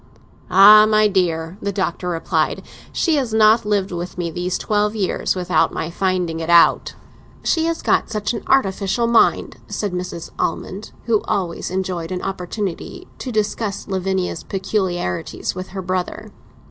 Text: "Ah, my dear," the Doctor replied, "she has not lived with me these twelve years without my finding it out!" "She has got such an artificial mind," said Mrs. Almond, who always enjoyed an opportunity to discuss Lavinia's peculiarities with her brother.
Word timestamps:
"Ah, 0.49 0.87
my 0.87 1.07
dear," 1.07 1.59
the 1.61 1.71
Doctor 1.71 2.09
replied, 2.09 2.63
"she 2.91 3.17
has 3.17 3.35
not 3.35 3.65
lived 3.67 3.91
with 3.91 4.17
me 4.17 4.31
these 4.31 4.57
twelve 4.57 4.95
years 4.95 5.35
without 5.35 5.71
my 5.71 5.91
finding 5.91 6.39
it 6.39 6.49
out!" 6.49 6.95
"She 7.43 7.65
has 7.65 7.83
got 7.83 8.09
such 8.09 8.33
an 8.33 8.41
artificial 8.47 9.05
mind," 9.05 9.57
said 9.67 9.91
Mrs. 9.93 10.31
Almond, 10.39 10.91
who 11.05 11.21
always 11.25 11.69
enjoyed 11.69 12.11
an 12.11 12.23
opportunity 12.23 13.07
to 13.19 13.31
discuss 13.31 13.87
Lavinia's 13.87 14.41
peculiarities 14.41 15.53
with 15.53 15.67
her 15.67 15.83
brother. 15.83 16.31